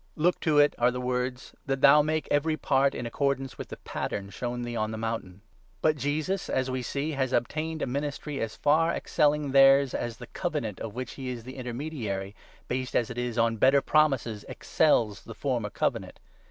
'Look 0.25 0.39
to 0.39 0.57
it,' 0.57 0.73
are 0.79 0.89
the 0.89 0.99
words,' 0.99 1.53
that 1.67 1.81
thou 1.81 2.01
make 2.01 2.27
every 2.31 2.57
part 2.57 2.95
in 2.95 3.05
accordance 3.05 3.59
with 3.59 3.67
the 3.67 3.77
pattern 3.77 4.31
shown 4.31 4.63
thee 4.63 4.75
on 4.75 4.89
the 4.89 4.97
mountain.') 4.97 5.41
But 5.79 5.95
Jesus, 5.95 6.41
6 6.41 6.55
as 6.57 6.71
we 6.71 6.81
see, 6.81 7.11
has 7.11 7.31
obtained 7.31 7.83
a 7.83 7.85
ministry 7.85 8.39
as 8.41 8.55
far 8.55 8.91
excelling 8.95 9.51
theirs, 9.51 9.93
as 9.93 10.17
the 10.17 10.25
Covenant 10.25 10.79
of 10.79 10.95
which 10.95 11.11
he 11.11 11.29
is 11.29 11.43
the 11.43 11.55
intermediary, 11.55 12.35
based, 12.67 12.95
as 12.95 13.11
it 13.11 13.19
is, 13.19 13.37
on 13.37 13.57
better 13.57 13.79
promises, 13.83 14.43
excels 14.49 15.21
the 15.21 15.35
former 15.35 15.69
Covenant. 15.69 16.19